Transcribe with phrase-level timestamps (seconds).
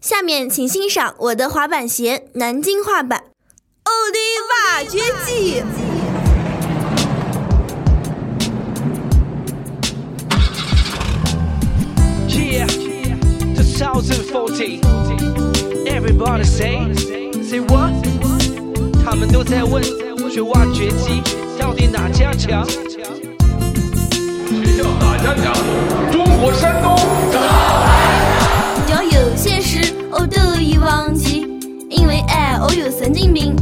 [0.00, 3.20] 下面请欣赏我的滑板鞋南京话版
[3.84, 4.18] 《欧的
[4.50, 5.62] 挖掘机》。
[12.28, 12.66] Yeah,
[13.56, 14.80] 2014.
[15.86, 16.92] Everybody say,
[17.42, 17.92] say what?
[19.04, 19.82] 他们都在问，
[20.30, 21.22] 学挖掘机
[21.58, 22.64] 到底哪家强？
[22.68, 22.82] 学
[24.76, 25.95] 校哪家强？
[32.62, 33.54] 我有神经病。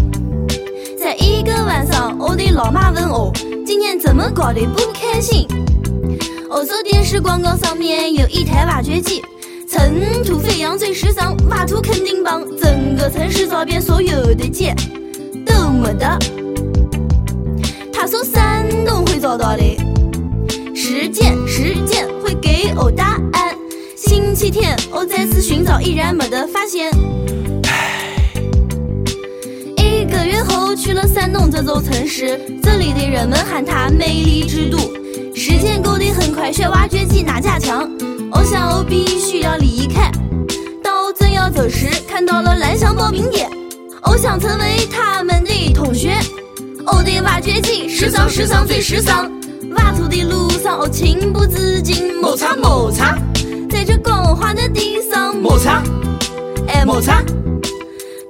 [0.98, 3.32] 在一个晚上，我的老妈问我
[3.66, 5.46] 今天怎么搞得不开心。
[6.48, 9.22] 我说电视广告上面有一台挖掘机，
[9.68, 14.74] 尘土飞扬最时尚，挖土肯定棒，整个城市找遍所有的街
[15.44, 16.06] 都没得。
[17.92, 19.62] 他说山东会找到的，
[20.74, 23.56] 时间时间会给我答案。
[23.96, 26.90] 星期天，我再次寻找，依然没得发现。
[30.94, 34.78] 了山东这座城市，这里的人们喊它美丽之都。
[35.34, 37.90] 时间过得很快，学挖掘机哪家强？
[38.30, 40.10] 我想我必须要离开。
[40.82, 43.50] 当我正要走时，看到了蓝翔报名点，
[44.04, 46.16] 我想成为他们的同学。
[46.86, 49.30] 我的挖掘机时尚时尚最时尚，
[49.76, 53.18] 挖土的路上我情不自禁摩擦摩擦，
[53.68, 55.82] 在这光滑的地上摩擦，
[56.68, 57.20] 哎摩擦。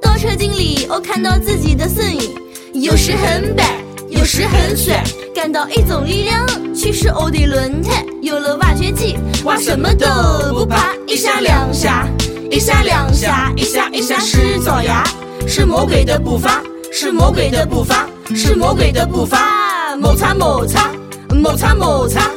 [0.01, 2.31] 倒车镜里我看到自己的身影，
[2.75, 3.65] 有时很白，
[4.09, 5.01] 有时很帅，
[5.33, 6.45] 感到一种力量
[6.75, 8.05] 驱使我的轮胎。
[8.21, 10.07] 有了挖掘机，挖什么都
[10.53, 12.09] 不怕，一下两下，
[12.51, 15.05] 一下两下，一下一下是爪牙，
[15.47, 20.91] 是魔鬼的步伐，是魔鬼的步伐，是魔鬼的步伐，摩擦摩擦，
[21.31, 22.29] 摩擦摩擦。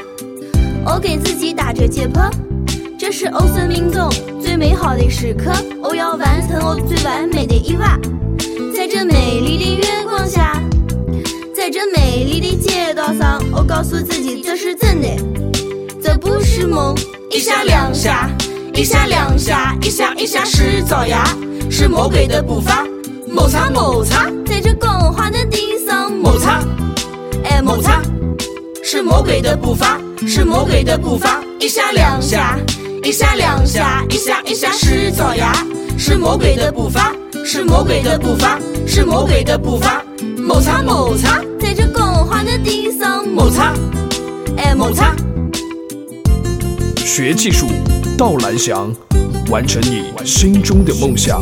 [0.86, 2.30] 我给自己打着节拍，
[3.00, 4.08] 这是我生命中
[4.40, 7.98] 最美好的时刻，我要完成我最完美的一挖，
[13.78, 15.08] 告诉自己这是真的，
[16.02, 16.96] 这不是梦。
[17.30, 18.28] 一下两下，
[18.74, 21.24] 一下两下，一下一下是爪牙，
[21.70, 22.84] 是魔鬼的步伐，
[23.28, 26.60] 摩擦摩擦，在这光滑的地上摩擦，
[27.44, 28.02] 哎摩擦。
[28.84, 32.58] 是魔鬼的步伐，是魔鬼的步伐，一下两下，
[33.04, 35.54] 一下两下，一下一下是爪牙，
[36.00, 37.14] 是魔鬼的步伐，
[37.46, 40.02] 是魔鬼的步伐，是魔鬼的步伐，
[40.36, 41.40] 摩擦摩擦，
[43.34, 43.74] 摩擦，
[44.58, 45.16] 哎摩擦。
[46.98, 47.66] 学技术
[48.18, 48.94] 到蓝翔，
[49.50, 51.42] 完成你心中的梦想。